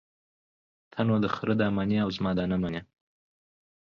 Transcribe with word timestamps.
ته 0.91 0.99
نو 1.07 1.15
دخره 1.25 1.53
ده 1.59 1.67
منې 1.77 1.97
او 2.03 2.09
زما 2.17 2.31
ده 2.37 2.43
نه 2.51 2.57
منې. 2.63 2.81